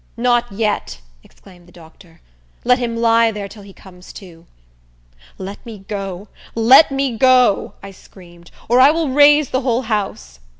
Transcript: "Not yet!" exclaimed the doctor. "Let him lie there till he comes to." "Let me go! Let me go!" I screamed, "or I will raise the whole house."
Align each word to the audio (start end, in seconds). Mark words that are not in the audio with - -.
"Not 0.17 0.51
yet!" 0.51 0.99
exclaimed 1.23 1.67
the 1.67 1.71
doctor. 1.71 2.21
"Let 2.63 2.79
him 2.79 2.97
lie 2.97 3.29
there 3.29 3.47
till 3.47 3.61
he 3.61 3.71
comes 3.71 4.11
to." 4.13 4.47
"Let 5.37 5.63
me 5.63 5.85
go! 5.87 6.27
Let 6.55 6.91
me 6.91 7.15
go!" 7.15 7.75
I 7.83 7.91
screamed, 7.91 8.49
"or 8.67 8.79
I 8.79 8.89
will 8.89 9.09
raise 9.09 9.51
the 9.51 9.61
whole 9.61 9.83
house." 9.83 10.39